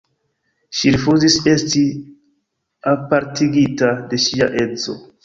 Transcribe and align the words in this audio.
Ŝi 0.77 0.93
rifuzis 0.93 1.35
esti 1.51 1.83
apartigita 2.93 3.91
de 4.15 4.21
ŝia 4.25 4.49
edzo. 4.65 4.97